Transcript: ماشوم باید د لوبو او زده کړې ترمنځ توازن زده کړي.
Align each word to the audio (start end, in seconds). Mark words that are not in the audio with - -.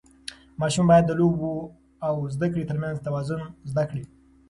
ماشوم 0.61 0.85
باید 0.89 1.05
د 1.07 1.11
لوبو 1.19 1.51
او 2.07 2.15
زده 2.35 2.47
کړې 2.53 2.63
ترمنځ 2.69 2.97
توازن 3.07 3.41
زده 3.71 3.83
کړي. 3.89 4.03